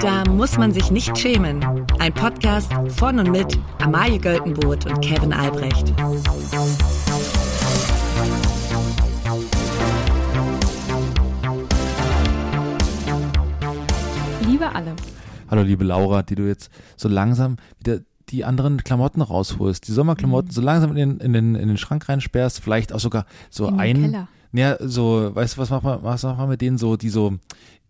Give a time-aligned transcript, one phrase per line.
[0.00, 1.64] Da muss man sich nicht schämen.
[1.98, 5.92] Ein Podcast von und mit Amalie Göltenboot und Kevin Albrecht.
[14.46, 14.94] Liebe alle.
[15.50, 18.00] Hallo liebe Laura, die du jetzt so langsam wieder
[18.30, 22.08] die anderen Klamotten rausholst, die Sommerklamotten so langsam in den, in den, in den Schrank
[22.08, 24.28] reinsperrst, vielleicht auch sogar so In den ein, Keller.
[24.52, 27.34] ja, so, weißt du, was macht man, was macht man mit denen so, die so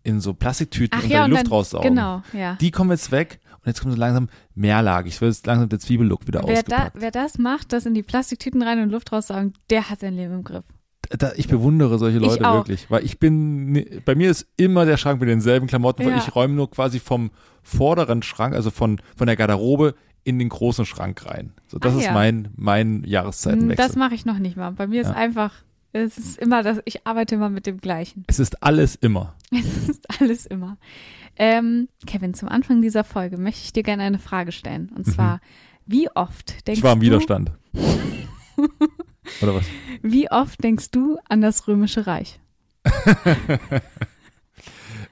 [0.07, 1.89] in so Plastiktüten Ach unter ja, die und Luft dann, raussaugen.
[1.89, 2.55] genau, ja.
[2.61, 5.13] Die kommen jetzt weg und jetzt kommt so langsam mehrlagig.
[5.15, 8.03] Ich will jetzt langsam der Zwiebellook wieder Wer, da, wer das macht, das in die
[8.03, 10.63] Plastiktüten rein und Luft raussaugen, der hat sein Leben im Griff.
[11.09, 15.19] Da, ich bewundere solche Leute wirklich, weil ich bin, bei mir ist immer der Schrank
[15.19, 16.17] mit denselben Klamotten, weil Ja.
[16.17, 17.31] ich räume nur quasi vom
[17.63, 21.53] vorderen Schrank, also von, von der Garderobe in den großen Schrank rein.
[21.67, 22.11] So, das Ach ist ja.
[22.13, 23.85] mein, mein Hm, Jahreszeitenwechsel.
[23.87, 24.71] Das mache ich noch nicht mal.
[24.71, 25.13] Bei mir ist Ja.
[25.15, 25.53] einfach,
[25.93, 28.23] es ist immer das, ich arbeite immer mit dem Gleichen.
[28.27, 29.35] es ist alles immer.
[29.51, 30.77] Es ist alles immer.
[31.37, 34.91] Ähm, Kevin, zum Anfang dieser Folge möchte ich dir gerne eine Frage stellen.
[34.95, 35.39] Und zwar,
[35.85, 36.73] wie oft denkst Mhm.
[36.79, 37.51] Ich war im du, Widerstand.
[39.41, 39.65] Oder was?
[40.01, 42.39] wie oft denkst du an das Römische Reich?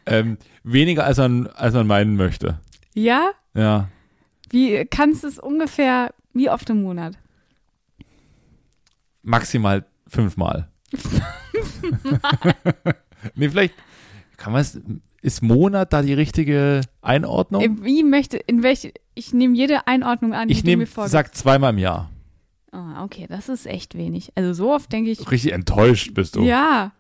[0.07, 2.59] Ähm, weniger als man, als man meinen möchte.
[2.93, 3.31] Ja?
[3.55, 3.89] Ja.
[4.51, 7.17] Wie kannst du es ungefähr, wie oft im Monat?
[9.23, 10.69] Maximal fünfmal.
[13.35, 13.73] nee, vielleicht
[14.37, 14.79] kann man es,
[15.21, 17.61] ist Monat da die richtige Einordnung?
[17.61, 20.85] Äh, Wie möchte, in welche, ich nehme jede Einordnung an, ich die du mir nehme,
[20.85, 21.11] vorgibst.
[21.13, 22.09] sag zweimal im Jahr.
[22.71, 24.31] Oh, okay, das ist echt wenig.
[24.35, 26.41] Also so oft denke ich, Richtig enttäuscht bist du.
[26.43, 26.91] ja.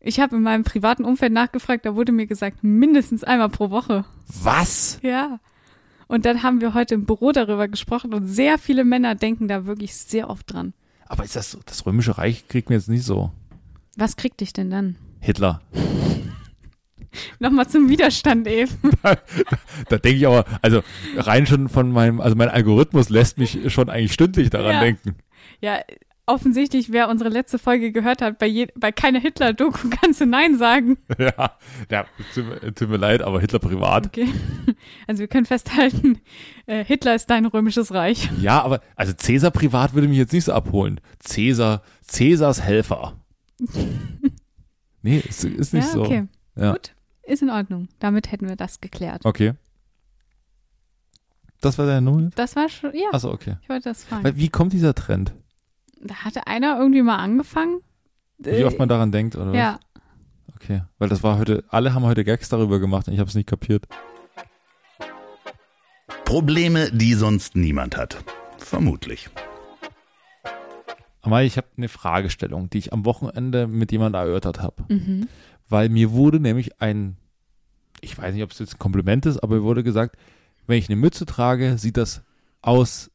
[0.00, 4.04] Ich habe in meinem privaten Umfeld nachgefragt, da wurde mir gesagt, mindestens einmal pro Woche.
[4.42, 5.00] Was?
[5.02, 5.40] Ja.
[6.06, 9.66] Und dann haben wir heute im Büro darüber gesprochen und sehr viele Männer denken da
[9.66, 10.72] wirklich sehr oft dran.
[11.08, 13.32] Aber ist das so, das Römische Reich kriegt mir jetzt nicht so.
[13.96, 14.96] Was kriegt dich denn dann?
[15.20, 15.60] Hitler.
[17.40, 18.70] Nochmal zum Widerstand eben.
[19.88, 20.82] Da denke ich aber, also
[21.16, 24.80] rein schon von meinem, also mein Algorithmus lässt mich schon eigentlich stündlich daran Ja.
[24.80, 25.14] denken.
[25.60, 25.80] Ja,
[26.28, 30.56] offensichtlich, wer unsere letzte Folge gehört hat, bei, je, bei keiner Hitler-Doku kannst du Nein
[30.58, 30.98] sagen.
[31.18, 31.56] Ja,
[31.90, 34.06] ja tut, mir- tut mir leid, aber Hitler privat.
[34.06, 34.28] Okay.
[35.06, 36.20] Also wir können festhalten,
[36.66, 38.30] äh, Hitler ist dein römisches Reich.
[38.40, 41.00] Ja, aber also Cäsar privat würde mich jetzt nicht so abholen.
[41.18, 43.18] Cäsar, Cäsars Helfer.
[45.02, 46.02] nee, ist, ist nicht ja, so.
[46.04, 46.26] okay.
[46.56, 46.72] Ja.
[46.72, 47.88] Gut, ist in Ordnung.
[47.98, 49.24] Damit hätten wir das geklärt.
[49.24, 49.54] Okay.
[51.60, 52.30] Das war deine Nummer?
[52.36, 53.56] Das war schon, ja, Achso, okay.
[53.62, 54.36] ich wollte das fragen.
[54.36, 55.34] Wie kommt dieser Trend?
[56.00, 57.80] Da hatte einer irgendwie mal angefangen.
[58.38, 59.48] Wie oft man daran denkt, oder?
[59.48, 59.56] was?
[59.56, 59.80] Ja,
[60.60, 60.82] Okay.
[60.98, 63.48] Weil das war heute, alle haben heute Gags darüber gemacht und ich habe es nicht
[63.48, 63.86] kapiert.
[66.24, 68.22] Probleme, die sonst niemand hat.
[68.58, 69.30] Vermutlich.
[71.22, 74.84] Aber ich habe eine Fragestellung, die ich am Wochenende mit jemandem erörtert habe.
[74.88, 75.28] mhm.
[75.70, 77.18] Weil mir wurde nämlich ein,
[78.00, 80.16] ich weiß nicht, ob es jetzt ein Kompliment ist, aber mir wurde gesagt,
[80.66, 82.22] wenn ich eine Mütze trage, sieht das
[82.62, 83.10] aus,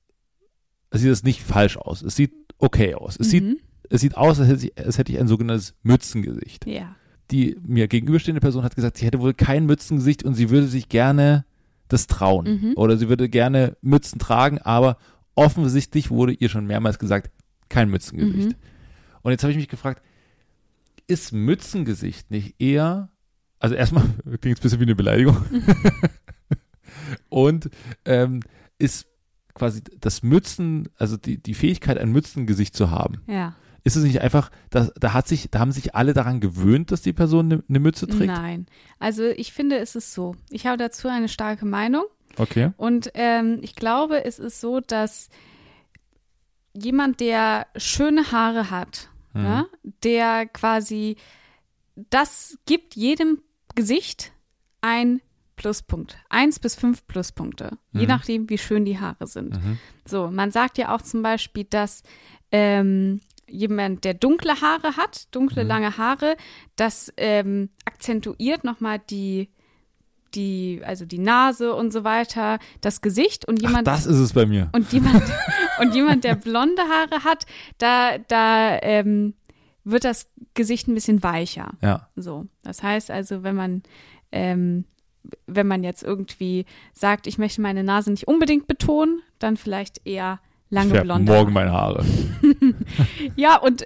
[0.92, 2.04] sieht das nicht falsch aus.
[2.04, 2.34] Es sieht
[2.64, 3.18] okay aus.
[3.20, 3.58] Es, sieht, mhm.
[3.90, 6.66] es sieht aus, als hätte, ich, als hätte ich ein sogenanntes Mützengesicht.
[6.66, 6.96] Ja.
[7.30, 10.90] Die mir gegenüberstehende Person hat gesagt, sie hätte wohl kein Mützengesicht und sie würde sich
[10.90, 11.46] gerne
[11.90, 12.46] das trauen.
[12.46, 12.74] Mhm.
[12.76, 14.98] Oder sie würde gerne Mützen tragen, aber
[15.36, 17.32] offensichtlich wurde ihr schon mehrmals gesagt,
[17.70, 18.50] kein Mützengesicht.
[18.50, 18.56] Mhm.
[19.24, 20.02] Und jetzt habe ich mich gefragt,
[21.08, 23.10] ist Mützengesicht nicht eher,
[23.60, 24.04] also erstmal
[24.42, 25.38] klingt es ein bisschen wie eine Beleidigung,
[27.30, 27.70] und
[28.06, 28.42] ähm,
[28.78, 29.08] ist
[29.54, 33.56] quasi das Mützen, also die, die Fähigkeit, ein Mützengesicht zu haben, Ja.
[33.84, 37.02] ist es nicht einfach, da, da hat sich, da haben sich alle daran gewöhnt, dass
[37.02, 38.28] die Person eine, eine Mütze trägt?
[38.34, 38.66] Nein.
[39.00, 40.36] Also ich finde, es ist so.
[40.50, 42.04] Ich habe dazu eine starke Meinung.
[42.38, 42.72] Okay.
[42.78, 45.30] Und ähm, ich glaube, es ist so, dass
[46.76, 49.44] jemand, der schöne Haare hat, Mhm.
[49.46, 49.66] ja,
[50.04, 51.16] der quasi,
[51.96, 53.42] das gibt jedem
[53.76, 54.32] Gesicht
[54.82, 55.22] ein
[55.56, 56.18] Pluspunkt.
[56.30, 57.78] Eins bis fünf Pluspunkte.
[57.92, 58.08] Je Mhm.
[58.08, 59.52] nachdem, wie schön die Haare sind.
[59.54, 59.80] Mhm.
[60.06, 62.04] So, man sagt ja auch zum Beispiel, dass
[62.52, 65.68] ähm, jemand, der dunkle Haare hat, dunkle, Mhm.
[65.70, 66.36] lange Haare,
[66.76, 69.50] das ähm, akzentuiert nochmal die,
[70.36, 74.34] die, also die Nase und so weiter, das Gesicht und Ach, jemand, das ist es
[74.34, 74.70] bei mir.
[74.74, 75.24] und jemand,
[75.80, 77.46] und jemand, der blonde Haare hat,
[77.78, 79.36] da, da ähm,
[79.84, 81.74] wird das Gesicht ein bisschen weicher.
[81.82, 82.10] Ja.
[82.16, 82.48] So.
[82.64, 83.84] Das heißt also, wenn man,
[84.32, 84.86] ähm,
[85.48, 90.40] wenn man jetzt irgendwie sagt, ich möchte meine Nase nicht unbedingt betonen, dann vielleicht eher
[90.70, 91.32] lange blonde.
[91.32, 92.04] morgen meine Haare.
[93.36, 93.86] Ja, und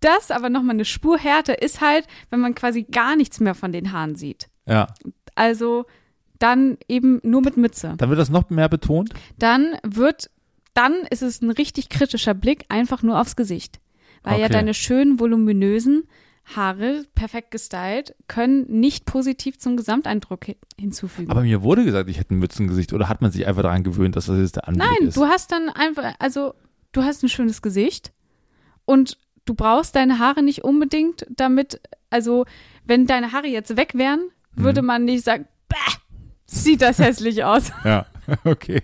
[0.00, 3.72] das aber nochmal eine Spur härter ist halt, wenn man quasi gar nichts mehr von
[3.72, 4.48] den Haaren sieht.
[4.66, 4.88] Ja.
[5.34, 5.84] Also
[6.38, 7.94] dann eben nur mit Mütze.
[7.96, 9.10] Dann wird das noch mehr betont.
[9.38, 10.30] Dann wird,
[10.74, 13.78] dann ist es ein richtig kritischer Blick einfach nur aufs Gesicht.
[14.24, 14.54] Weil ja Okay.
[14.54, 16.04] deine schönen, voluminösen
[16.44, 21.30] Haare, perfekt gestylt, können nicht positiv zum Gesamteindruck hi- hinzufügen.
[21.30, 24.16] Aber mir wurde gesagt, ich hätte ein Mützengesicht oder hat man sich einfach daran gewöhnt,
[24.16, 25.16] dass das jetzt der Anblick Nein, ist?
[25.16, 26.54] du hast dann einfach, also
[26.92, 28.12] du hast ein schönes Gesicht
[28.84, 31.80] und du brauchst deine Haare nicht unbedingt damit,
[32.10, 32.44] also
[32.84, 34.86] wenn deine Haare jetzt weg wären, würde Mhm.
[34.88, 35.46] man nicht sagen,
[36.46, 37.70] sieht das hässlich aus.
[37.84, 38.06] Ja,
[38.44, 38.82] okay.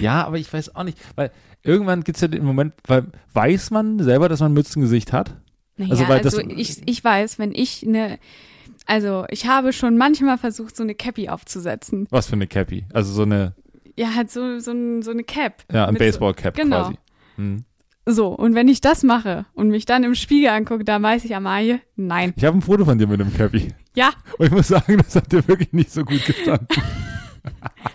[0.00, 1.30] Ja, aber ich weiß auch nicht, weil
[1.62, 5.36] irgendwann gibt es ja den Moment, weil weiß man selber, dass man ein Mützengesicht hat?
[5.88, 8.18] Naja, Also, also, weil das- ich, ich weiß, wenn ich eine,
[8.86, 12.06] also ich habe schon manchmal versucht, so eine Cappy aufzusetzen.
[12.10, 12.84] Was für eine Cappy?
[12.92, 13.54] Also so eine,
[13.96, 15.64] Ja, halt so, so, ein, so eine Cap.
[15.72, 16.82] ja, ein Mit so- Baseball-Cap genau.
[16.84, 16.94] quasi.
[17.36, 17.64] Hm.
[18.04, 21.36] So, und wenn ich das mache und mich dann im Spiegel angucke, da weiß ich,
[21.36, 22.32] Amalie, nein.
[22.36, 23.68] Ich habe ein Foto von dir mit einem Cappy.
[23.94, 26.66] Ja, Und ich muss sagen, das hat dir wirklich nicht so gut gestanden.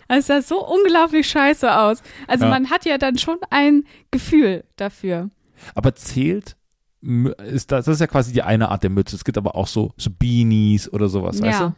[0.08, 2.02] es sah so unglaublich scheiße aus.
[2.28, 2.52] Also Ja.
[2.52, 5.30] man hat ja dann schon ein Gefühl dafür.
[5.76, 6.56] Aber zählt,
[7.02, 9.16] ist das, das ist ja quasi die eine Art der Mütze.
[9.16, 11.68] Es gibt aber auch so, so Beanies oder sowas, weißt Ja.
[11.70, 11.76] du?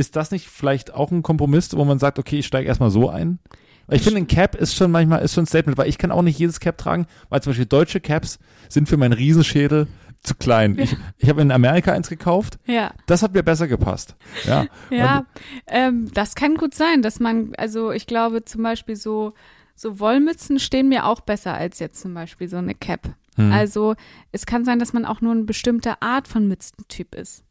[0.00, 3.08] Ist das nicht vielleicht auch ein Kompromiss, wo man sagt, okay, ich steige erstmal so
[3.10, 3.38] ein?
[3.86, 6.10] Weil ich finde, ein Cap ist schon manchmal, ist schon ein Statement, weil ich kann
[6.10, 8.38] auch nicht jedes Cap tragen, weil zum Beispiel deutsche Caps
[8.68, 9.86] sind für meinen Riesenschädel
[10.22, 10.78] zu klein.
[10.78, 14.16] Ich, ich habe in Amerika eins gekauft, Ja, das hat mir besser gepasst.
[14.46, 15.26] Ja, ja.
[15.66, 19.34] Ähm, das kann gut sein, dass man, also ich glaube zum Beispiel so,
[19.76, 23.14] so Wollmützen stehen mir auch besser als jetzt zum Beispiel so eine Cap.
[23.36, 23.52] Hm.
[23.52, 23.94] Also
[24.32, 27.44] es kann sein, dass man auch nur eine bestimmte Art von Mützentyp ist.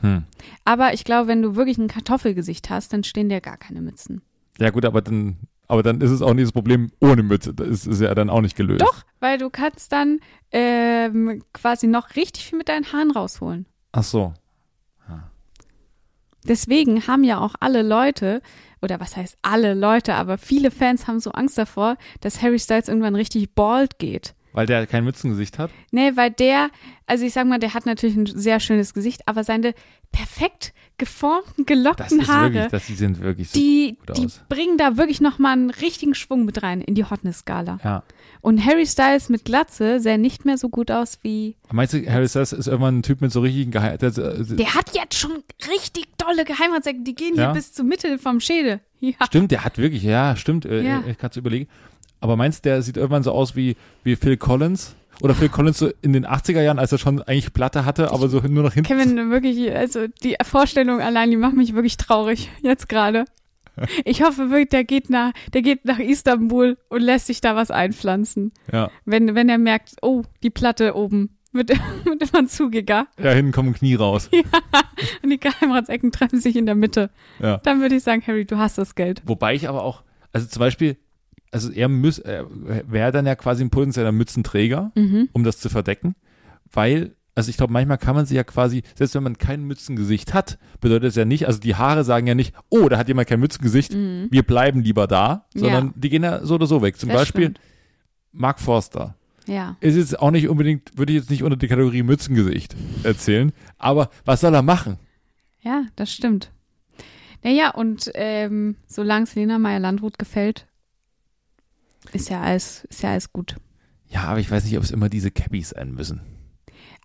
[0.00, 0.24] hm.
[0.64, 4.22] Aber ich glaube, wenn du wirklich ein Kartoffelgesicht hast, dann stehen dir gar keine Mützen.
[4.58, 7.52] ja gut, aber dann, aber dann ist es auch nicht das Problem ohne Mütze.
[7.52, 8.80] Das ist, ist ja dann auch nicht gelöst.
[8.80, 10.20] Doch, weil du kannst dann
[10.52, 13.66] ähm, quasi noch richtig viel mit deinen Haaren rausholen.
[13.92, 14.34] Ach so.
[16.44, 18.40] Deswegen haben ja auch alle Leute,
[18.80, 22.88] oder was heißt alle Leute, aber viele Fans haben so Angst davor, dass Harry Styles
[22.88, 24.34] irgendwann richtig bald geht.
[24.58, 25.70] Weil der kein Mützengesicht hat?
[25.92, 26.70] Nee, weil der,
[27.06, 29.72] also ich sag mal, der hat natürlich ein sehr schönes Gesicht, aber seine
[30.10, 33.56] perfekt geformten, Das gelockten ist Haare, wirklich, das, die sind wirklich so.
[33.56, 34.40] die, gut die aus.
[34.48, 37.78] bringen da wirklich nochmal einen richtigen Schwung mit rein in die Hotness-Skala.
[37.84, 38.02] Ja.
[38.40, 41.54] Und Harry Styles mit Glatze sähe nicht mehr so gut aus wie.
[41.70, 43.96] Meinst du, Harry Styles ist irgendwann ein Typ mit so richtigen Geheim...
[43.98, 47.44] Der, der, hat jetzt schon richtig tolle Geheimratsecken, die gehen Ja?
[47.44, 48.80] hier bis zur Mitte vom Schädel.
[49.00, 49.12] Ja.
[49.26, 50.64] Stimmt, der hat wirklich, ja, stimmt.
[50.64, 51.04] Äh, Ja.
[51.06, 51.68] Ich kann es überlegen.
[52.20, 54.96] Aber meinst du, der sieht irgendwann so aus wie, wie Phil Collins?
[55.20, 58.28] Oder Phil Collins so in den 80er Jahren, als er schon eigentlich Platte hatte, aber
[58.28, 58.88] so nur noch hinten.
[58.88, 63.24] Kevin, wirklich, also die Vorstellung allein, die macht mich wirklich traurig, jetzt gerade.
[64.04, 67.70] Ich hoffe wirklich, der geht nach, der geht nach Istanbul und lässt sich da was
[67.70, 68.50] einpflanzen.
[68.72, 68.90] Ja.
[69.04, 71.70] Wenn, wenn er merkt, oh, die Platte oben wird,
[72.04, 74.30] wird immer zugiger ja, hinten kommen Knie raus.
[75.22, 77.10] und die Geheimratsecken treffen sich in der Mitte.
[77.40, 77.58] Ja.
[77.58, 79.22] Dann würde ich sagen, Harry, du hast das Geld.
[79.26, 80.96] Wobei ich aber auch, also zum Beispiel,
[81.50, 85.28] also er müß, er wäre dann ja quasi ein potenzieller Mützenträger, Mhm.
[85.32, 86.14] um das zu verdecken,
[86.72, 90.34] weil, also ich glaube, manchmal kann man sie ja quasi, selbst wenn man kein Mützengesicht
[90.34, 93.28] hat, bedeutet es ja nicht, also die Haare sagen ja nicht, oh, da hat jemand
[93.28, 95.90] kein Mützengesicht, wir bleiben lieber da, sondern Mhm.
[95.90, 95.94] Ja.
[96.00, 96.96] die gehen ja so oder so weg.
[96.98, 97.60] Zum Das Beispiel stimmt.
[98.32, 99.14] Mark Forster.
[99.46, 99.76] Ja.
[99.80, 104.10] Ist jetzt auch nicht unbedingt, würde ich jetzt nicht unter die Kategorie Mützengesicht erzählen, aber
[104.26, 104.98] was soll er machen?
[105.62, 106.50] Ja, das stimmt.
[107.42, 110.66] Naja, und ähm, solange es Lena Meyer-Landrut gefällt,
[112.12, 113.56] ist ja alles, ist ja alles gut.
[114.06, 116.20] Ja, aber ich weiß nicht, ob es immer diese Cabbies sein müssen.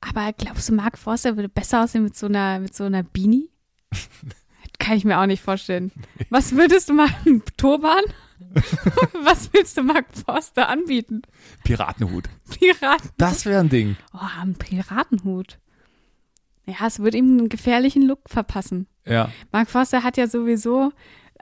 [0.01, 3.49] Aber glaubst du, Mark Forster würde besser aussehen mit so einer, mit so einer Beanie?
[4.79, 5.91] Kann ich mir auch nicht vorstellen.
[6.29, 7.43] Was würdest du machen?
[7.57, 8.03] Turban?
[9.23, 11.21] Was willst du Mark Forster anbieten?
[11.63, 12.25] Piratenhut.
[12.49, 13.09] Piraten?
[13.17, 13.95] Das wäre ein Ding.
[14.13, 15.59] Oh, ein Piratenhut.
[16.65, 18.87] Ja, es würde ihm einen gefährlichen Look verpassen.
[19.05, 19.29] Ja.
[19.51, 20.91] Mark Forster hat ja sowieso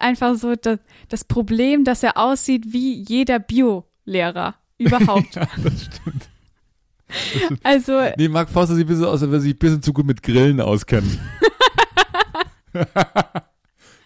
[0.01, 0.79] einfach so das,
[1.09, 5.35] das Problem, dass er aussieht wie jeder Bio-Lehrer überhaupt.
[5.35, 6.27] ja, das stimmt.
[7.63, 10.05] Also, Nee, Mark Forster sieht ein bisschen aus, als würde sich ein bisschen zu gut
[10.05, 11.19] mit Grillen auskennen.
[12.73, 12.79] ich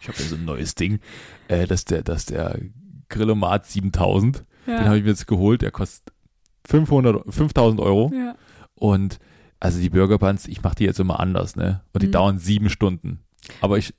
[0.07, 0.99] habe ja so ein neues Ding.
[1.47, 2.59] Äh, das ist der, das ist der
[3.09, 4.43] Grillomat 7000.
[4.65, 4.95] Den habe ja.
[4.95, 5.61] ich mir jetzt geholt.
[5.61, 6.13] Der kostet
[6.67, 8.11] 500, 5000 Euro.
[8.13, 8.35] ja.
[8.73, 9.19] Und
[9.59, 11.81] also die Burger Buns, ich mache die jetzt immer anders, ne?
[11.93, 12.11] Und die Mhm.
[12.11, 13.19] dauern sieben Stunden.
[13.61, 13.93] Aber ich,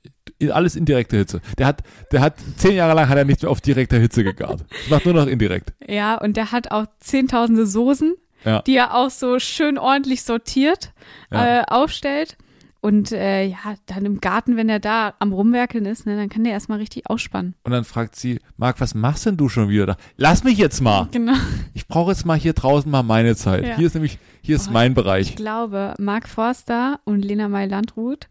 [0.51, 1.41] alles indirekte Hitze.
[1.57, 4.65] Der hat, der hat, zehn Jahre lang hat er nicht mehr auf direkter Hitze gegart.
[4.85, 5.73] Ich macht nur noch indirekt.
[5.87, 8.61] ja, und der hat auch zehntausende Soßen, Ja.
[8.61, 10.93] die er auch so schön ordentlich sortiert
[11.31, 11.61] Ja.
[11.61, 12.37] äh, aufstellt.
[12.79, 16.43] Und äh, ja, dann im Garten, wenn er da am Rumwerkeln ist, ne, dann kann
[16.43, 17.55] der erstmal richtig ausspannen.
[17.63, 19.97] Und dann fragt sie, Marc, was machst denn du schon wieder da?
[20.15, 21.07] Lass mich jetzt mal.
[21.11, 21.33] Genau.
[21.73, 23.65] Ich brauche jetzt mal hier draußen mal meine Zeit.
[23.65, 23.75] Ja.
[23.75, 25.35] Hier ist nämlich, hier ist Oh, mein Ich Bereich.
[25.35, 28.27] glaube, Mark Forster und Lena May-Landrut,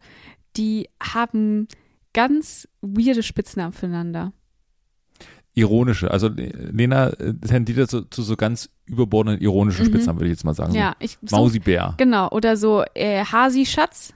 [0.56, 1.66] die haben
[2.12, 4.32] ganz weirde Spitznamen füreinander.
[5.54, 6.10] ironische.
[6.10, 9.90] Also Lena äh, tendiert zu, zu so ganz überbordenden ironischen Mhm.
[9.90, 10.74] Spitznamen, würde ich jetzt mal sagen.
[10.74, 11.94] Ja, ich So so, Mausibär.
[11.96, 14.12] genau oder so äh, Hasi-Schatz,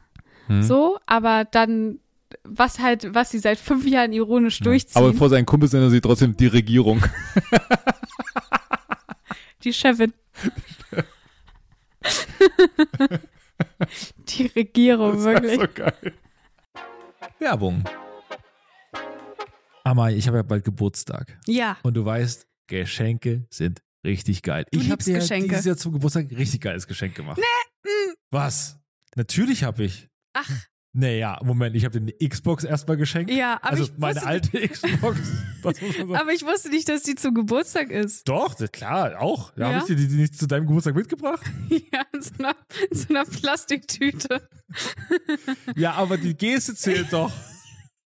[0.48, 0.62] Hm?
[0.62, 1.98] so, aber dann
[2.44, 5.02] was halt, was sie seit fünf Jahren ironisch durchziehen.
[5.02, 7.02] Aber vor seinen Kumpels nennt er sie trotzdem die Regierung.
[9.64, 10.12] Die Chefin.
[14.28, 15.74] Die Regierung, wirklich.
[15.74, 15.92] geil.
[17.40, 17.82] Werbung.
[19.82, 21.38] Amai, ich habe ja bald Geburtstag.
[21.46, 21.78] Ja.
[21.82, 24.66] Und du weißt, Geschenke sind richtig geil.
[24.70, 25.48] Du ich habe dir Geschenke.
[25.48, 27.38] dieses Jahr zum Geburtstag ein richtig geiles Geschenk gemacht.
[27.38, 28.12] mm.
[28.30, 28.78] Was?
[29.16, 30.08] Natürlich habe ich.
[30.34, 30.50] Ach,
[30.92, 33.30] Naja, Moment, ich habe dir eine Xbox erstmal geschenkt.
[33.30, 35.18] ja, aber also ich meine alte Xbox.
[35.62, 36.16] Man sagen.
[36.16, 38.28] aber ich wusste nicht, dass die zum Geburtstag ist.
[38.28, 39.52] Doch, das, klar, auch.
[39.56, 39.68] Ja, Ja?
[39.68, 41.42] Habe ich dir die nicht zu deinem Geburtstag mitgebracht?
[41.92, 42.54] Ja, in so einer,
[42.90, 44.42] in so einer Plastiktüte.
[45.76, 47.32] Ja, aber die Geste zählt doch.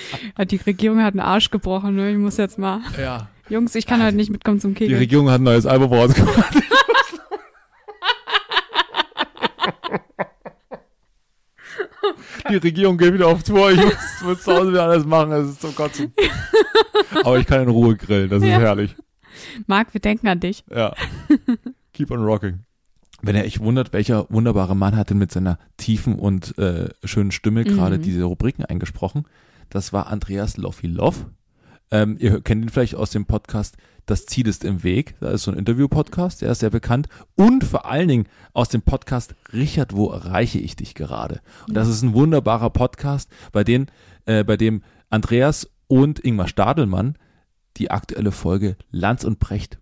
[0.50, 1.96] Die Regierung hat einen Arsch gebrochen.
[1.96, 2.10] ne?
[2.12, 2.80] Ich muss jetzt mal.
[3.00, 3.28] Ja.
[3.48, 4.98] Jungs, ich kann heute nicht mitkommen zum Die Kegeln.
[4.98, 6.54] Regierung hat ein neues Album rausgebracht.
[12.50, 13.70] Die Regierung geht wieder auf Tour.
[13.70, 13.94] Ich muss,
[14.24, 15.32] muss zu Hause wieder alles machen.
[15.32, 16.12] Es ist zum Kotzen.
[17.24, 18.28] Aber ich kann in Ruhe grillen.
[18.30, 18.58] Das ist Ja.
[18.58, 18.96] herrlich.
[19.66, 20.64] Marc, wir denken an dich.
[20.74, 20.94] Ja.
[21.92, 22.60] Keep on rocking.
[23.22, 27.30] Wenn ihr euch wundert, welcher wunderbare Mann hat denn mit seiner tiefen und äh, schönen
[27.30, 28.02] Stimme gerade Mhm.
[28.02, 29.24] diese Rubriken eingesprochen,
[29.70, 31.26] das war Andreas Loffi-Loff.
[31.90, 33.76] Ähm, ihr kennt ihn vielleicht aus dem Podcast
[34.06, 35.14] Das Ziel ist im Weg.
[35.20, 37.08] Da ist so ein Interview-Podcast, der ist sehr bekannt.
[37.36, 41.40] Und vor allen Dingen aus dem Podcast Richard, wo erreiche ich dich gerade?
[41.68, 43.86] Und das ist ein wunderbarer Podcast, bei, den,
[44.26, 47.16] äh, bei dem Andreas und Ingmar Stadelmann
[47.76, 49.78] die aktuelle Folge Lanz und Brecht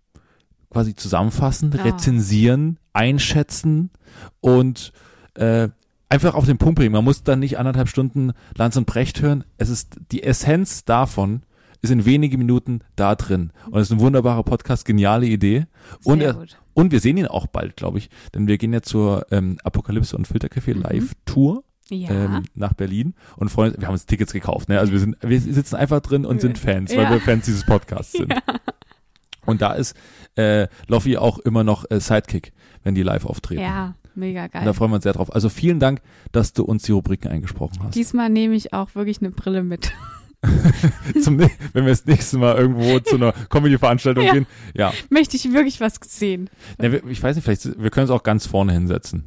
[0.70, 1.82] quasi zusammenfassen, Ah.
[1.82, 3.90] rezensieren, einschätzen
[4.40, 4.92] und
[5.34, 5.68] äh,
[6.10, 6.92] einfach auf den Punkt bringen.
[6.92, 9.44] Man muss dann nicht anderthalb Stunden Lanz und Brecht hören.
[9.56, 11.42] Es ist die Essenz davon
[11.82, 13.52] ist in wenige Minuten da drin.
[13.70, 15.64] Und es ist ein wunderbarer Podcast, geniale Idee.
[16.04, 16.58] Und, Sehr er, gut.
[16.74, 18.10] und wir sehen ihn auch bald, glaube ich.
[18.34, 20.82] Denn wir gehen ja zur ähm, Apokalypse und Filtercafé Mhm.
[20.82, 22.10] Live Tour Ja.
[22.10, 24.78] ähm, nach Berlin und freuen wir haben uns Tickets gekauft, ne?
[24.78, 27.10] Also wir sind, wir sitzen einfach drin und sind Fans, weil Ja.
[27.12, 28.30] wir Fans dieses Podcasts sind.
[29.50, 29.94] Und da ist
[30.36, 32.52] äh, Loffi auch immer noch äh, Sidekick,
[32.82, 33.60] wenn die live auftreten.
[33.62, 34.74] ja, mega Und da geil.
[34.74, 35.34] freuen wir uns sehr drauf.
[35.34, 36.00] Also vielen Dank,
[36.32, 37.94] dass du uns die Rubriken eingesprochen hast.
[37.94, 39.92] Diesmal nehme ich auch wirklich eine Brille mit.
[41.22, 44.32] Zum, wenn wir das nächste Mal irgendwo zu einer Comedy-Veranstaltung Ja.
[44.32, 44.46] gehen.
[44.74, 44.92] Ja.
[45.10, 46.48] Möchte ich wirklich was sehen.
[46.78, 49.24] Ne, wir, ich weiß nicht, vielleicht, wir können es auch ganz vorne hinsetzen.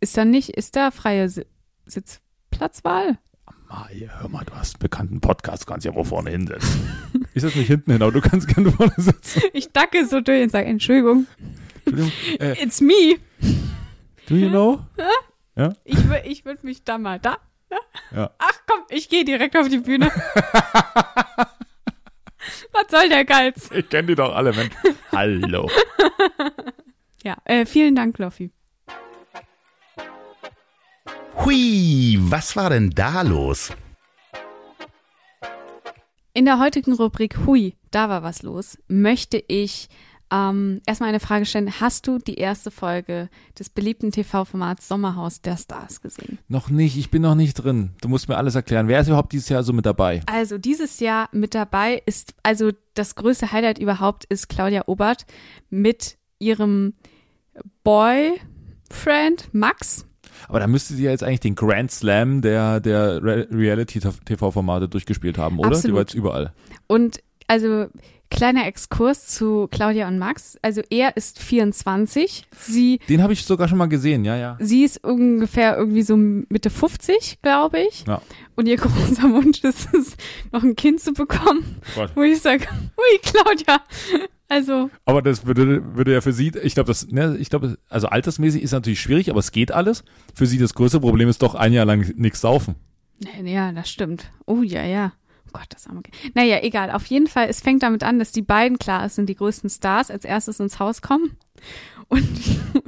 [0.00, 1.44] Ist da nicht, ist da freie Si-
[1.86, 3.18] Sitzplatzwahl?
[3.68, 6.88] Mai, hör mal, du hast einen bekannten Podcast, kannst ja wohl vorne hinsetzen.
[7.34, 9.42] ich sitze nicht hinten hin, aber du kannst gerne vorne sitzen.
[9.52, 11.26] Ich dacke so durch und sage, Entschuldigung,
[11.84, 13.18] Entschuldigung, äh, it's me.
[14.28, 14.80] do you know?
[15.84, 17.36] Ich, wür- ich würde mich da mal, da?
[18.14, 18.30] Ja.
[18.38, 20.06] Ach komm, ich gehe direkt auf die Bühne.
[22.72, 23.68] was soll der Geiz?
[23.72, 24.72] Ich kenne die doch alle, Mensch.
[25.12, 25.68] Hallo.
[27.24, 28.52] Ja, äh, vielen Dank, Loffi.
[31.48, 33.72] Hui, was war denn da los?
[36.34, 39.88] In der heutigen Rubrik Hui, da war was los, möchte ich
[40.30, 41.80] ähm, erstmal eine Frage stellen.
[41.80, 46.38] Hast du die erste Folge des beliebten TV-Formats Sommerhaus der Stars gesehen?
[46.48, 47.92] Noch nicht, ich bin noch nicht drin.
[48.02, 48.86] Du musst mir alles erklären.
[48.86, 50.20] Wer ist überhaupt dieses Jahr so mit dabei?
[50.26, 55.24] Also dieses Jahr mit dabei ist, also das größte Highlight überhaupt ist Claudia Obert
[55.70, 56.92] mit ihrem
[57.84, 60.07] Boyfriend Max.
[60.48, 65.38] Aber da müsste sie ja jetzt eigentlich den Grand Slam der, der Re Reality-TV-Formate durchgespielt
[65.38, 65.70] haben, oder?
[65.70, 65.94] Die Absolut.
[65.94, 66.52] war jetzt überall.
[66.86, 67.86] Und also
[68.30, 70.58] kleiner Exkurs zu Claudia und Max.
[70.62, 74.56] Also er ist 24, sie, Den habe ich sogar schon mal gesehen, ja, ja.
[74.60, 78.04] sie ist ungefähr irgendwie so Mitte 50, glaube ich.
[78.06, 78.20] Ja.
[78.54, 80.16] Und ihr großer Wunsch ist es,
[80.52, 81.76] noch ein Kind zu bekommen.
[81.94, 82.10] Gott.
[82.14, 82.66] Wo ich sage,
[82.96, 83.80] ui, Claudia.
[84.48, 88.08] Also, Aber das würde, würde ja für sie, ich glaube, das, ne, ich glaube, also
[88.08, 90.04] altersmäßig ist natürlich schwierig, aber es geht alles.
[90.34, 92.74] Für sie das größte Problem ist doch ein Jahr lang nichts saufen.
[93.42, 94.30] Ja, das stimmt.
[94.46, 95.12] Oh ja, ja.
[95.48, 96.34] Oh Gott, das arme Kind.
[96.34, 96.90] Naja, egal.
[96.90, 99.68] Auf jeden Fall, es fängt damit an, dass die beiden, klar, es sind die größten
[99.68, 101.36] Stars, als erstes ins Haus kommen.
[102.10, 102.26] Und,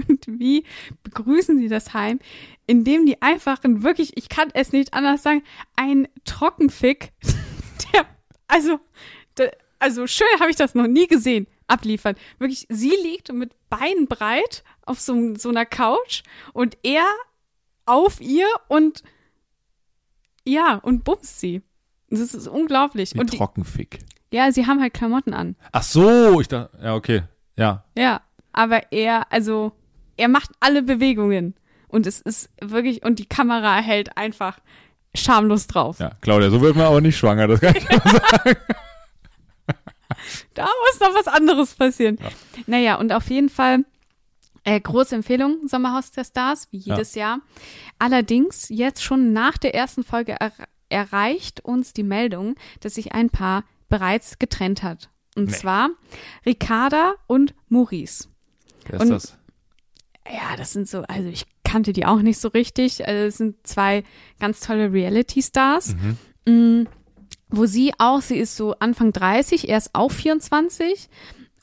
[0.08, 0.64] und wie
[1.02, 2.20] begrüßen sie das Heim?
[2.66, 5.42] Indem die einfach ein wirklich, ich kann es nicht anders sagen,
[5.76, 7.12] ein Trockenfick,
[7.92, 8.06] der,
[8.48, 8.80] also,
[9.36, 12.14] der, also schön habe ich das noch nie gesehen, abliefern.
[12.38, 16.22] Wirklich, sie liegt mit Beinen breit auf so, so einer Couch
[16.52, 17.04] und er
[17.86, 19.02] auf ihr und
[20.44, 21.62] ja, und bumst sie.
[22.08, 23.14] Das ist unglaublich.
[23.14, 23.98] Wie Und die, Trockenfick.
[24.32, 25.56] ja, sie haben halt Klamotten an.
[25.72, 27.22] Ach so, ich dachte, ja, okay.
[27.56, 27.84] Ja.
[27.96, 28.22] Ja,
[28.52, 29.72] aber er, also,
[30.16, 31.54] er macht alle Bewegungen.
[31.88, 34.58] Und es ist wirklich, und die Kamera hält einfach
[35.14, 35.98] schamlos drauf.
[35.98, 37.86] Ja, Claudia, so wird man aber nicht schwanger, das kann ich
[40.54, 42.18] Da muss noch was anderes passieren.
[42.66, 43.84] Naja, und auf jeden Fall
[44.64, 47.40] äh, große Empfehlung, Sommerhaus der Stars, wie jedes Jahr.
[47.98, 50.52] Allerdings, jetzt schon nach der ersten Folge er
[50.88, 55.08] erreicht uns die Meldung, dass sich ein Paar bereits getrennt hat.
[55.36, 55.52] Und Nee.
[55.56, 55.90] zwar
[56.44, 58.28] Ricarda und Maurice.
[58.86, 59.36] Wer ist Und- das?
[60.28, 63.06] Ja, das sind so, also ich kannte die auch nicht so richtig.
[63.06, 64.04] Also es sind zwei
[64.40, 65.94] ganz tolle Reality-Stars.
[66.46, 66.82] Mm,
[67.50, 71.08] Wo sie auch, sie ist so Anfang 30, er ist auch 24.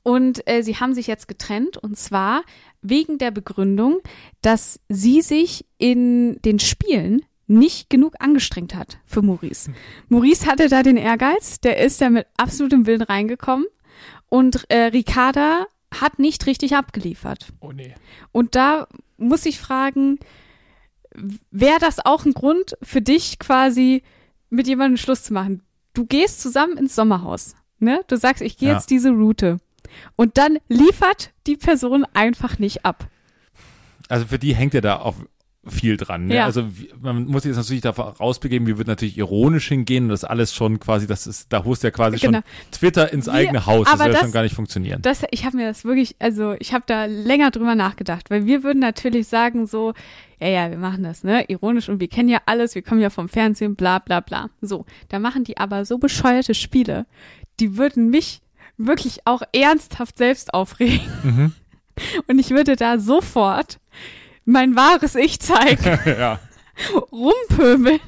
[0.04, 2.44] Und äh, sie haben sich jetzt getrennt und zwar
[2.82, 4.00] wegen der Begründung,
[4.42, 9.72] dass sie sich in den Spielen nicht genug angestrengt hat für Maurice.
[10.10, 13.66] Maurice hatte da den Ehrgeiz, der ist da mit absolutem Willen reingekommen
[14.30, 17.54] und äh, Ricarda hat nicht richtig abgeliefert.
[17.60, 17.96] Oh nee.
[18.32, 20.20] Und da muss ich fragen,
[21.52, 24.04] wäre das auch ein Grund für dich quasi
[24.50, 25.64] mit jemandem Schluss zu machen?
[25.98, 28.02] Du gehst zusammen ins Sommerhaus, ne?
[28.08, 28.76] Du sagst, ich gehe Ja.
[28.76, 29.58] jetzt diese Route.
[30.16, 33.08] Und dann liefert die Person einfach nicht ab.
[34.10, 35.16] Also für die hängt ja da auch
[35.66, 36.28] viel dran.
[36.28, 36.36] Ne?
[36.36, 36.46] Ja.
[36.46, 36.66] Also
[37.02, 40.80] man muss jetzt natürlich davon rausbegeben, wir würden natürlich ironisch hingehen und das alles schon
[40.80, 42.38] quasi, das ist, da holst du ja quasi Genau.
[42.40, 43.86] schon Twitter ins Wir- eigene Haus.
[43.90, 45.02] Das würde schon gar nicht funktionieren.
[45.02, 48.64] Das, ich habe mir das wirklich, also ich habe da länger drüber nachgedacht, weil wir
[48.64, 49.94] würden natürlich sagen so,
[50.40, 53.10] ja, ja, wir machen das, ne, ironisch und wir kennen ja alles, wir kommen ja
[53.10, 54.50] vom Fernsehen, bla, bla, bla.
[54.62, 57.06] So, da machen die aber so bescheuerte Spiele,
[57.60, 58.42] die würden mich
[58.78, 61.02] wirklich auch ernsthaft selbst aufregen.
[61.24, 61.54] Mhm.
[62.28, 63.80] Und ich würde da sofort
[64.46, 66.40] mein wahres Ich zeigen, ja.
[67.12, 68.00] rumpöbeln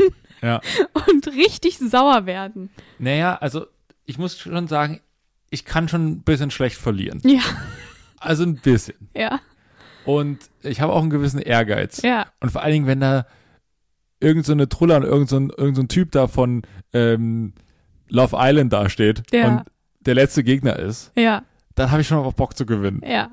[0.41, 0.61] ja.
[1.07, 2.69] und richtig sauer werden.
[2.99, 3.65] Naja, also
[4.05, 5.01] ich muss schon sagen,
[5.49, 7.19] ich kann schon ein bisschen schlecht verlieren.
[7.25, 7.41] Ja,
[8.19, 9.09] Also ein bisschen.
[9.15, 9.39] ja,
[10.05, 12.01] Und ich habe auch einen gewissen Ehrgeiz.
[12.01, 13.25] ja, Und vor allen Dingen, wenn da
[14.19, 17.53] irgend so eine Truller und irgend so ein, irgend so ein Typ da von ähm,
[18.09, 19.47] Love Island dasteht Ja.
[19.47, 19.63] und
[20.01, 21.43] der letzte Gegner ist, ja,
[21.75, 23.01] dann habe ich schon auch Bock zu gewinnen.
[23.05, 23.29] ja.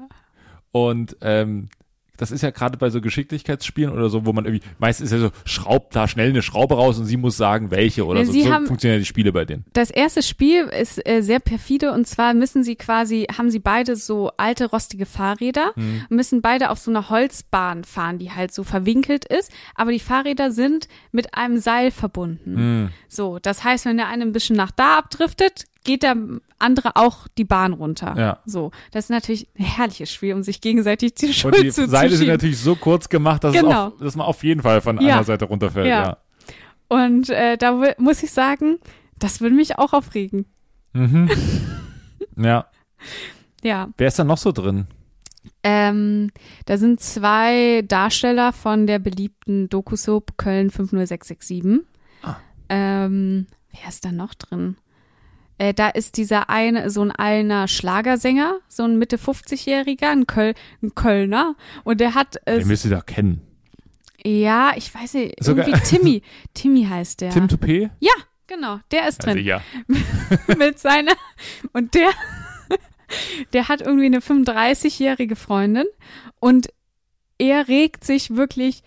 [0.72, 1.68] Und ähm,
[2.16, 5.18] das ist ja gerade bei so Geschicklichkeitsspielen oder so, wo man irgendwie, meistens ist ja
[5.18, 8.32] so, schraubt da schnell eine Schraube raus und sie muss sagen, welche oder Ja, so.
[8.32, 9.64] So funktionieren ja die Spiele bei denen.
[9.72, 13.96] Das erste Spiel ist äh, sehr perfide und zwar müssen sie quasi, haben sie beide
[13.96, 15.72] so alte rostige Fahrräder,
[16.08, 20.50] müssen beide auf so einer Holzbahn fahren, die halt so verwinkelt ist, aber die Fahrräder
[20.50, 22.56] sind mit einem Seil verbunden.
[22.56, 22.88] Hm.
[23.08, 26.16] So, das heißt, wenn der eine ein bisschen nach da abdriftet, geht der
[26.58, 28.14] andere auch die Bahn runter.
[28.18, 28.38] Ja.
[28.44, 31.88] So, das ist natürlich ein herrliches Spiel, um sich gegenseitig die Und Schuld die zu
[31.88, 32.34] Seile sind zuschieben.
[32.34, 33.86] natürlich so kurz gemacht, dass, Genau.
[33.88, 35.14] auf, dass man auf jeden Fall von Ja.
[35.14, 35.86] einer Seite runterfällt.
[35.86, 36.02] Ja.
[36.04, 36.16] Ja.
[36.88, 38.78] Und äh, da muss ich sagen,
[39.18, 40.44] das würde mich auch aufregen.
[40.92, 41.30] Mhm.
[42.36, 42.66] ja.
[43.62, 43.88] Ja.
[43.96, 44.86] Wer ist da noch so drin?
[45.62, 46.30] Ähm,
[46.66, 51.80] da sind zwei Darsteller von der beliebten Doku-Soap Köln 50667.
[52.22, 52.36] Ah.
[52.68, 54.76] Ähm, wer ist da noch drin?
[55.58, 60.54] Äh, da ist dieser eine, so ein alter Schlagersänger, so ein Mitte 50-Jähriger, ein, Köl
[60.82, 61.54] ein Kölner.
[61.84, 63.40] Und der hat, äh, Den müsst ihr doch kennen.
[64.24, 66.22] ja, ich weiß nicht, Sogar- irgendwie Timmy.
[66.54, 67.30] Timmy heißt der.
[67.30, 67.90] Tim Toupé?
[68.00, 68.12] ja,
[68.46, 69.38] genau, der ist drin.
[69.38, 69.62] Also ja.
[70.58, 71.12] mit seiner
[71.72, 72.10] und der
[73.52, 75.86] der hat irgendwie eine 35-jährige Freundin
[76.40, 76.68] und
[77.38, 78.82] er regt sich wirklich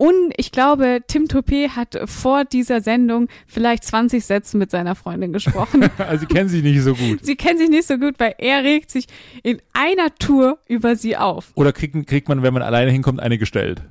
[0.00, 5.30] und ich glaube, Tim Toupé hat vor dieser Sendung vielleicht 20 Sätze mit seiner Freundin
[5.30, 5.90] gesprochen.
[5.98, 7.22] Also sie kennen sie nicht so gut.
[7.22, 9.08] Sie kennen sich nicht so gut, weil er regt sich
[9.42, 11.52] in einer Tour über sie auf.
[11.54, 13.82] Oder kriegt, kriegt man, wenn man alleine hinkommt, eine gestellt?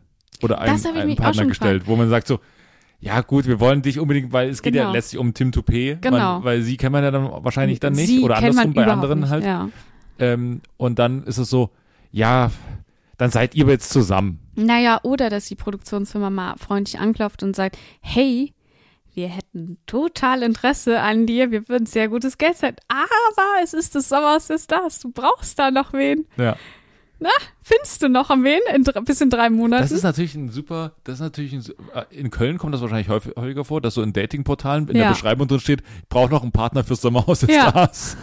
[0.42, 2.40] Oder ich einen Partner gestellt, wo man sagt so,
[3.00, 4.94] ja gut, wir wollen dich unbedingt, weil es geht ja Genau.
[4.94, 6.38] letztlich um Tim Toupet, Genau.
[6.38, 9.20] weil, weil sie kennt man ja dann wahrscheinlich dann nicht Sie oder andersrum bei anderen
[9.20, 9.44] nicht, halt.
[9.46, 9.70] Ja.
[10.18, 11.70] Ähm, und dann ist es so,
[12.12, 12.50] ja,
[13.20, 14.40] dann seid ihr jetzt zusammen.
[14.56, 18.54] Naja, oder dass die Produktionsfirma mal freundlich anklopft und sagt, hey,
[19.14, 23.94] wir hätten total Interesse an dir, wir würden sehr gutes Geld zahlen, aber es ist
[23.96, 26.26] des Sommers, ist das, du brauchst da noch wen.
[26.38, 26.56] Ja.
[27.62, 29.82] Findest du noch an wen in, bis in drei Monaten?
[29.84, 33.10] Das ist natürlich ein super, das ist natürlich ein, äh, in Köln kommt das wahrscheinlich
[33.10, 35.04] häufig- häufiger vor, dass so in Datingportalen in Ja.
[35.04, 37.70] der Beschreibung drin steht, ich brauche noch einen Partner fürs Sommerhaus des Ja.
[37.72, 38.16] Stars.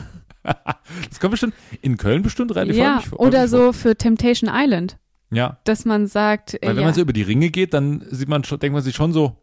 [1.08, 4.98] das kommt bestimmt, in Köln bestimmt relativ ja, häufig oder so für Temptation Island.
[5.30, 8.04] Ja, dass man sagt, äh, weil wenn ja, man so über die Ringe geht, dann
[8.10, 9.36] sieht man schon, denkt man sich schon so,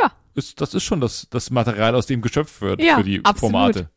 [0.00, 0.12] Ja.
[0.34, 3.52] ist, das ist schon das, das Material, aus dem geschöpft wird Ja, für die absolut.
[3.52, 3.90] Formate.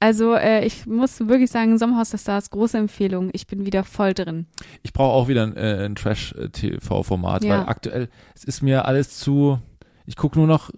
[0.00, 4.14] also äh, ich muss wirklich sagen, Sommerhaus der Stars, große Empfehlung, ich bin wieder voll
[4.14, 4.46] drin.
[4.82, 7.50] Ich brauche auch wieder ein, äh, ein Trash-TV-Format, Ja.
[7.60, 9.60] weil aktuell, es ist mir alles zu,
[10.06, 10.70] ich gucke nur noch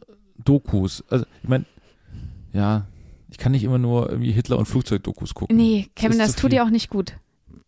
[0.44, 1.02] Dokus.
[1.08, 1.64] Also, ich meine,
[2.52, 2.84] ja,
[3.30, 5.56] ich kann nicht immer nur irgendwie Hitler- und Flugzeugdokus gucken.
[5.56, 7.14] Nee, Kevin, das, zu tut dir auch nicht gut.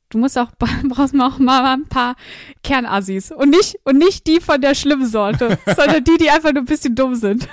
[0.08, 0.50] Du musst auch,
[0.88, 2.16] brauchst mal auch mal ein paar
[2.62, 3.32] Kernassis.
[3.32, 6.66] Und nicht, und nicht die von der schlimmen Sorte, sondern die, die einfach nur ein
[6.66, 7.48] bisschen dumm sind.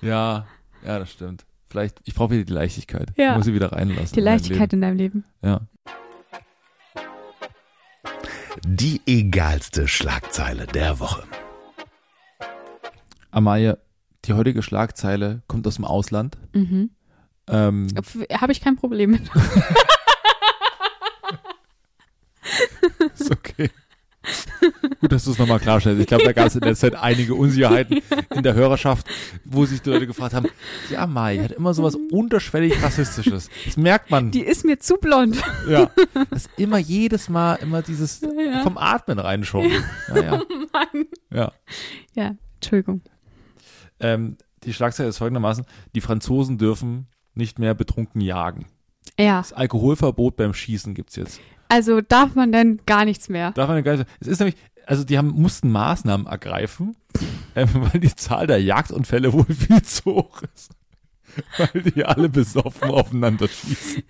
[0.00, 0.46] Ja,
[0.86, 1.44] ja, das stimmt.
[1.68, 3.10] Vielleicht, ich brauche wieder die Leichtigkeit.
[3.16, 3.32] Ja.
[3.32, 4.14] Ich muss sie wieder reinlassen.
[4.14, 5.24] Die in mein Leichtigkeit in deinem Leben.
[5.42, 5.42] Leben.
[5.42, 5.60] Ja.
[8.66, 11.24] Die egalste Schlagzeile der Woche.
[13.30, 13.76] Amalia,
[14.24, 16.38] die heutige Schlagzeile kommt aus dem Ausland.
[16.54, 16.90] Mhm.
[17.50, 17.88] Ähm,
[18.32, 19.22] Habe ich kein Problem mit.
[23.14, 23.70] ist okay.
[25.00, 26.00] Gut, dass du es nochmal klarstellst.
[26.00, 28.00] Ich glaube, da gab es in der Zeit einige Unsicherheiten
[28.34, 29.06] in der Hörerschaft,
[29.44, 30.48] wo sich die Leute gefragt haben,
[30.90, 33.48] ja, Mai hat immer sowas unterschwellig Rassistisches.
[33.64, 34.30] Das merkt man.
[34.30, 35.40] Die ist mir zu blond.
[35.68, 35.90] ja.
[36.30, 38.62] Das immer jedes Mal immer dieses Ja.
[38.62, 39.70] vom Atmen reinschoben.
[40.08, 40.42] Ja, ja.
[40.72, 41.06] Mann.
[41.30, 41.52] ja.
[42.14, 43.02] Ja, Entschuldigung.
[44.00, 47.06] Ähm, die Schlagzeile ist folgendermaßen, die Franzosen dürfen
[47.38, 48.66] nicht mehr betrunken jagen.
[49.18, 51.40] Ja, Das Alkoholverbot beim Schießen gibt's jetzt.
[51.68, 53.52] also darf man dann gar nichts mehr.
[53.52, 56.96] Darf man gar nicht, es ist nämlich, also die haben, mussten Maßnahmen ergreifen,
[57.56, 60.72] ähm, weil die Zahl der Jagdunfälle wohl viel zu hoch ist.
[61.58, 64.02] Weil die alle besoffen aufeinander schießen.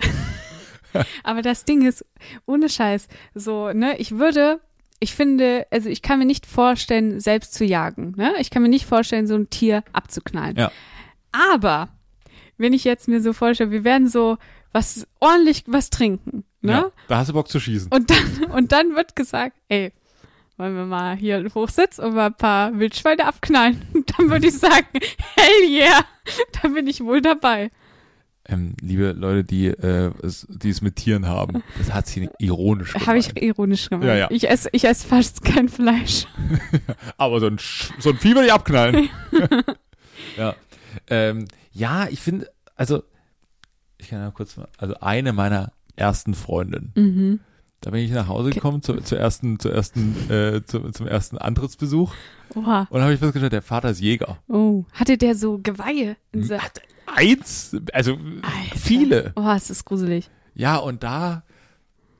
[1.24, 2.04] Aber das Ding ist,
[2.46, 4.60] ohne Scheiß, so, ne, ich würde,
[5.00, 8.34] ich finde, also ich kann mir nicht vorstellen, selbst zu jagen, ne?
[8.38, 10.56] Ich kann mir nicht vorstellen, so ein Tier abzuknallen.
[10.56, 10.72] Ja.
[11.52, 11.88] Aber,
[12.58, 14.38] wenn ich jetzt mir so vorstelle, wir werden so
[14.72, 16.72] was ordentlich was trinken, ne?
[16.72, 17.90] Ja, da hast du Bock zu schießen.
[17.90, 19.92] Und dann, und dann wird gesagt, ey,
[20.56, 23.82] wollen wir mal hier hochsitzen und mal ein paar Wildschweine abknallen?
[23.94, 26.04] Und dann würde ich sagen, hell yeah,
[26.62, 27.70] da bin ich wohl dabei.
[28.46, 32.92] Ähm, liebe Leute, die, äh, es, die es mit Tieren haben, das hat sie ironisch
[32.92, 33.08] gemeint.
[33.08, 34.08] Habe ich ironisch gemeint.
[34.08, 34.30] Ja, ja.
[34.30, 36.26] Ich esse ich esse fast kein Fleisch.
[37.16, 37.58] Aber so ein,
[37.98, 39.08] so ein Vieh würde ich abknallen.
[40.36, 40.54] ja.
[41.08, 43.02] Ähm, ja, ich finde, also,
[43.98, 47.40] ich kann ja kurz mal, also eine meiner ersten Freundinnen, Mhm.
[47.82, 51.36] da bin ich nach Hause gekommen zu, zur ersten, zur ersten, äh, zu, zum ersten
[51.38, 52.14] Antrittsbesuch
[52.54, 52.86] Oha.
[52.90, 54.38] und habe ich festgestellt, der Vater ist Jäger.
[54.48, 54.84] Oh.
[54.92, 56.16] Hatte der so Geweihe?
[56.32, 56.80] In se- Hat
[57.14, 58.78] eins, also Alter.
[58.78, 59.32] viele.
[59.36, 60.30] Oh, es ist gruselig.
[60.54, 61.42] Ja, und da,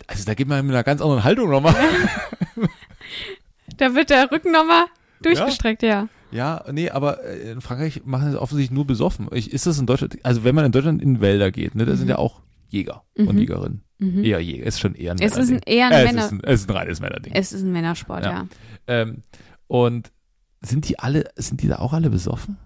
[0.06, 1.74] also da geht man mit einer ganz anderen Haltung nochmal.
[3.78, 4.84] Da wird der Rücken nochmal
[5.22, 5.88] durchgestreckt, ja.
[5.88, 6.08] Ja,
[6.72, 9.28] nee, aber äh, in Frankreich machen sie offensichtlich nur besoffen.
[9.32, 11.94] Ich, ist das in Deutschland, also wenn man in Deutschland in Wälder geht, ne, da
[11.96, 13.38] sind ja auch Jäger und Mhm.
[13.38, 13.82] Jägerinnen.
[13.98, 14.24] Mhm.
[14.24, 15.74] Eher Jäger, ist schon eher ein Es ist ein, Männerding.
[15.74, 16.18] eher ein äh, Männer.
[16.20, 17.32] Es ist ein, es ist ein reines Männerding.
[17.34, 18.30] Es ist ein Männersport, Ja.
[18.32, 18.48] ja.
[18.88, 19.22] Ähm,
[19.68, 20.10] und
[20.60, 22.56] sind die alle, sind die da auch alle besoffen?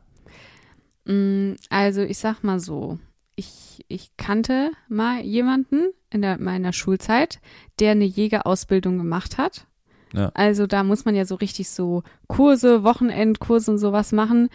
[1.04, 2.98] Mm, Also ich sag mal so,
[3.36, 7.40] ich, ich kannte mal jemanden in der, meiner Schulzeit,
[7.80, 9.66] der eine Jägerausbildung gemacht hat.
[10.12, 10.30] Ja.
[10.34, 14.48] Also da muss man ja so richtig so Kurse, Wochenendkurse und sowas machen.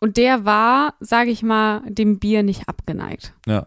[0.00, 3.32] Und der war, sage ich mal, dem Bier nicht abgeneigt.
[3.46, 3.66] Ja.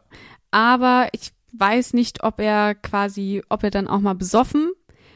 [0.51, 4.71] Aber ich weiß nicht, ob er quasi, ob er dann auch mal besoffen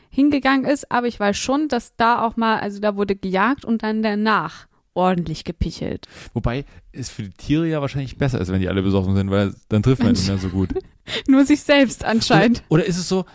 [0.10, 3.82] hingegangen ist, aber ich weiß schon, dass da auch mal, also da wurde gejagt und
[3.82, 6.08] dann danach ordentlich gepichelt.
[6.34, 9.54] Wobei es für die Tiere ja wahrscheinlich besser ist, wenn die alle besoffen sind, weil
[9.70, 10.70] dann trifft man nicht mehr so gut.
[11.28, 12.60] Nur sich selbst anscheinend.
[12.70, 13.26] Oder, oder ist es so,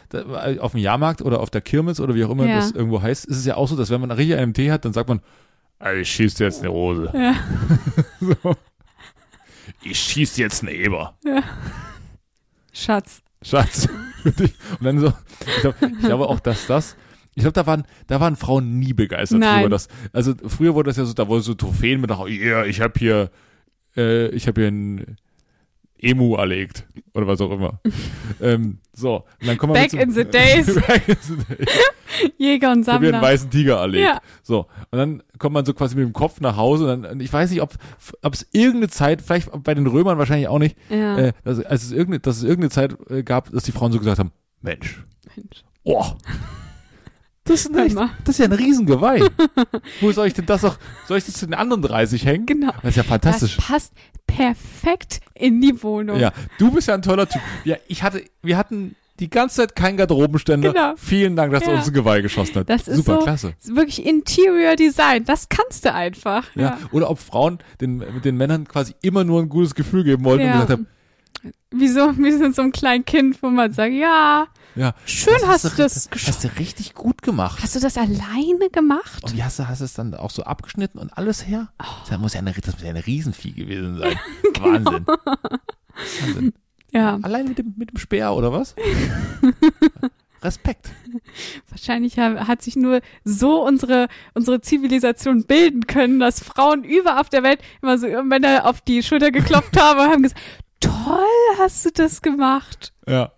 [0.60, 2.56] auf dem Jahrmarkt oder auf der Kirmes oder wie auch immer Ja.
[2.56, 4.84] das irgendwo heißt, ist es ja auch so, dass wenn man richtig einen Tee hat,
[4.84, 5.20] dann sagt man,
[5.80, 7.10] "Ey, ich schieß dir jetzt eine Rose.
[7.14, 7.34] Ja.
[8.20, 8.54] so.
[9.82, 11.18] Ich schieß dir jetzt eine Eber.
[12.72, 13.22] Schatz.
[13.42, 13.88] Schatz.
[14.24, 14.54] dich.
[14.78, 15.12] Und dann so,
[15.46, 16.96] ich, glaub, ich glaube auch, dass das,
[17.38, 19.62] ich glaube, da waren, da waren Frauen nie begeistert Nein.
[19.62, 19.70] drüber.
[19.70, 22.80] Dass, also früher wurde das ja so, da wurde so Trophäen mit, nach, yeah, ich
[22.80, 23.30] habe hier,
[23.96, 25.16] äh, ich habe hier ein,
[26.00, 26.86] Emu erlegt.
[27.14, 27.80] Oder was auch immer.
[28.40, 30.74] ähm, so, und dann kommen wir Back in the days.
[30.86, 31.68] Back in the days.
[32.38, 33.22] Jäger und Ich habe mir einen Sammler.
[33.22, 34.04] weißen Tiger erlegt.
[34.04, 34.20] Ja.
[34.42, 36.92] So, und dann kommt man so quasi mit dem Kopf nach Hause.
[36.92, 37.76] Und dann, ich weiß nicht, ob
[38.32, 41.18] es irgendeine Zeit, vielleicht bei den Römern wahrscheinlich auch nicht, Ja.
[41.18, 43.98] äh, dass, als es irgendeine, dass es irgendeine Zeit äh, gab, dass die Frauen so
[43.98, 45.04] gesagt haben, Mensch,
[45.36, 45.64] Mensch.
[45.84, 46.04] oh,
[47.48, 49.22] das ist, echt, das ist ja ein Riesengeweih.
[50.00, 52.46] Wo soll ich denn das auch, soll ich das zu den anderen 30 hängen?
[52.46, 52.72] Genau.
[52.82, 53.56] Das ist ja fantastisch.
[53.56, 53.92] Das passt
[54.26, 56.18] perfekt in die Wohnung.
[56.20, 57.42] Ja, du bist ja ein toller Typ.
[57.64, 60.72] Ja, ich hatte, wir hatten die ganze Zeit keinen Garderobenständer.
[60.72, 60.94] Genau.
[60.96, 61.76] Vielen Dank, dass du Ja.
[61.78, 62.68] uns ein Geweih geschossen hast.
[62.68, 63.54] Das ist Super, so- klasse.
[63.58, 65.24] Das ist wirklich Interior Design.
[65.24, 66.44] Das kannst du einfach.
[66.54, 66.78] Ja.
[66.92, 70.52] Oder ob Frauen den, den Männern quasi immer nur ein gutes Gefühl geben wollten Ja.
[70.52, 70.86] und gesagt haben,
[71.72, 74.46] Wie so, wie so ein kleines Kind, wo man sagt, ja,
[74.78, 76.34] ja, schön hast, du das das geschossen.
[76.34, 77.62] hast du richtig gut gemacht.
[77.62, 79.22] Hast du das alleine gemacht?
[79.24, 81.68] Und wie hast du, hast du es dann auch so abgeschnitten und alles her?
[82.08, 84.18] Das muss ja eine, das muss ja ein Riesenvieh gewesen sein.
[84.54, 84.66] Genau.
[84.72, 85.06] Wahnsinn.
[86.22, 86.52] Wahnsinn.
[86.92, 88.74] Ja, Allein mit dem, mit dem Speer, oder was?
[90.42, 90.90] Respekt.
[91.68, 97.28] wahrscheinlich ha- hat sich nur so unsere, unsere Zivilisation bilden können, dass Frauen überall auf
[97.28, 100.40] der Welt immer so Männer auf die Schulter geklopft haben und haben gesagt,
[100.80, 101.26] toll
[101.58, 102.92] hast du das gemacht.
[103.08, 103.32] Ja.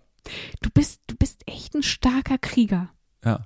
[0.61, 2.89] Du bist, du bist echt ein starker Krieger.
[3.23, 3.43] Ja.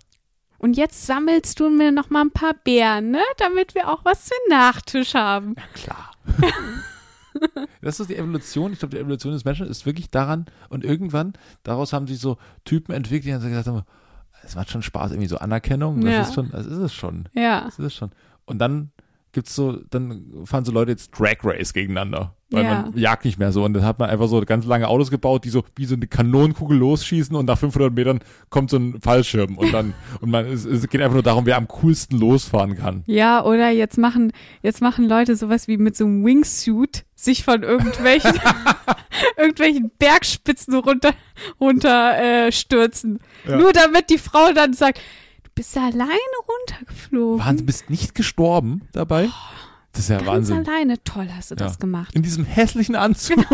[0.57, 3.21] Und jetzt sammelst du mir noch mal ein paar Beeren, ne?
[3.37, 5.55] Damit wir auch was für Nachtisch haben.
[5.73, 6.11] Klar.
[7.81, 8.71] Das ist die Evolution.
[8.71, 12.37] Ich glaube, die Evolution des Menschen ist wirklich daran und irgendwann, daraus haben sich so
[12.63, 13.83] Typen entwickelt, die so gesagt haben,
[14.43, 15.99] es macht schon Spaß, irgendwie so Anerkennung.
[16.01, 16.21] Das Ja.
[16.21, 17.27] ist schon, das ist es schon.
[17.33, 17.65] Ja.
[17.65, 18.11] Das ist es schon.
[18.45, 18.91] Und dann
[19.33, 22.35] gibt's so, dann fahren so Leute jetzt Drag Race gegeneinander.
[22.55, 22.81] Weil Ja.
[22.83, 23.63] man jagt nicht mehr so.
[23.63, 26.07] Und dann hat man einfach so ganz lange Autos gebaut, die so wie so eine
[26.07, 29.57] Kanonenkugel losschießen und nach 500 Metern kommt so ein Fallschirm.
[29.57, 33.03] Und dann, und man, es, es geht einfach nur darum, wer am coolsten losfahren kann.
[33.05, 37.63] Ja, oder jetzt machen, jetzt machen Leute sowas wie mit so einem Wingsuit sich von
[37.63, 38.33] irgendwelchen,
[39.37, 41.13] irgendwelchen Bergspitzen runter,
[41.59, 43.19] runter äh, stürzen.
[43.47, 43.57] Ja.
[43.57, 44.99] Nur damit die Frau dann sagt,
[45.43, 46.09] du bist alleine
[46.47, 47.45] runtergeflogen.
[47.45, 49.29] Wahnsinn, bist nicht gestorben dabei?
[49.95, 50.67] Das ist ja Ganz Wahnsinn.
[50.67, 51.01] alleine.
[51.03, 51.77] Toll hast du das Ja.
[51.79, 52.13] gemacht.
[52.13, 53.38] In diesem hässlichen Anzug.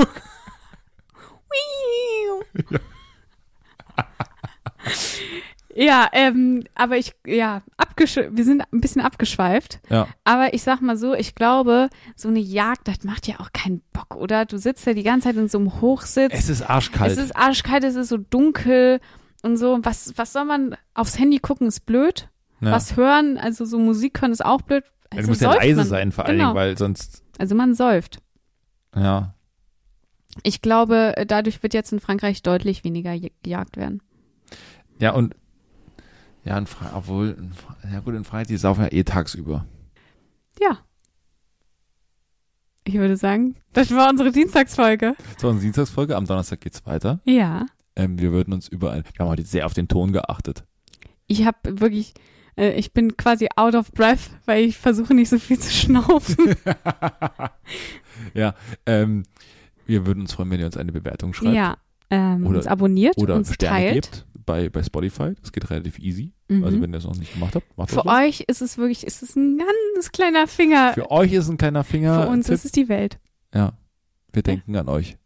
[5.73, 9.79] Ja, ähm, aber ich, ja, abgesch wir sind ein bisschen abgeschweift.
[9.89, 10.07] Ja.
[10.25, 13.81] Aber ich sag mal so, ich glaube, so eine Jagd, das macht ja auch keinen
[13.93, 14.43] Bock, oder?
[14.45, 16.33] Du sitzt ja die ganze Zeit in so einem Hochsitz.
[16.35, 17.13] Es ist arschkalt.
[17.13, 18.99] Es ist arschkalt, es ist so dunkel
[19.43, 19.79] und so.
[19.83, 22.27] Was, was soll man aufs Handy gucken, ist blöd.
[22.59, 22.71] ja.
[22.71, 24.83] Was hören, also so Musik hören ist auch blöd.
[25.11, 25.87] Also du musst ja leise man.
[25.87, 26.49] sein, vor allen Genau.
[26.49, 28.19] Dingen, weil sonst, Also man säuft.
[28.95, 29.33] ja.
[30.43, 34.01] Ich glaube, dadurch wird jetzt in Frankreich deutlich weniger ge- gejagt werden.
[34.97, 35.35] Ja, und,
[36.45, 39.65] ja, in Fre obwohl, in Fre ja gut, in Freiheit, die saufen ja eh tagsüber.
[40.61, 40.77] Ja.
[42.85, 45.15] Ich würde sagen, das war unsere Dienstagsfolge.
[45.37, 47.19] So, unsere Dienstagsfolge, am Donnerstag geht's weiter.
[47.25, 47.65] Ja.
[47.95, 50.63] Ähm, wir würden uns überall, wir haben heute sehr auf den Ton geachtet.
[51.27, 52.13] Ich habe wirklich,
[52.57, 56.37] äh, ich bin quasi out of breath, weil ich versuche nicht so viel zu schnaufen.
[58.33, 59.23] ja, ähm,
[59.85, 61.55] wir würden uns freuen, wenn ihr uns eine Bewertung schreibt.
[61.55, 61.77] ja.
[62.13, 63.93] Ähm, Oder- uns abonniert, Oder uns Sterne teilt.
[64.11, 65.33] gebt bei, bei Spotify.
[65.41, 66.33] Das geht relativ easy.
[66.49, 66.63] Mhm.
[66.65, 69.07] Also wenn ihr es noch nicht gemacht habt, macht Für das euch ist es wirklich,
[69.07, 70.93] ist es ein ganz kleiner Finger.
[70.93, 72.23] Für euch ist ein kleiner Finger.
[72.23, 72.55] Für uns Tipp.
[72.55, 73.17] ist es die Welt.
[73.53, 73.77] Ja,
[74.33, 75.17] wir denken an euch.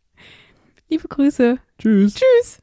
[0.90, 1.58] Liebe Grüße.
[1.80, 2.14] Tschüss.
[2.14, 2.62] Tschüss.